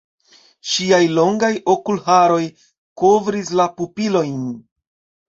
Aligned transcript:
Ŝiaj 0.69 1.01
longaj 1.17 1.51
okulharoj 1.73 2.39
kovris 3.01 3.51
la 3.61 3.67
pupilojn. 3.75 4.41